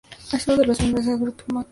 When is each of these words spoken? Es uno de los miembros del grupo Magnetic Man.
Es 0.33 0.47
uno 0.47 0.57
de 0.57 0.65
los 0.65 0.79
miembros 0.79 1.05
del 1.05 1.19
grupo 1.19 1.43
Magnetic 1.45 1.53
Man. 1.53 1.65